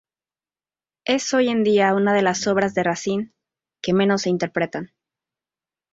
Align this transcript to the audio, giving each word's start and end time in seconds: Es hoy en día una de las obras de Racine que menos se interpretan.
Es 1.05 1.31
hoy 1.35 1.49
en 1.49 1.63
día 1.63 1.93
una 1.93 2.11
de 2.15 2.23
las 2.23 2.47
obras 2.47 2.73
de 2.73 2.81
Racine 2.81 3.31
que 3.83 3.93
menos 3.93 4.23
se 4.23 4.31
interpretan. 4.31 4.89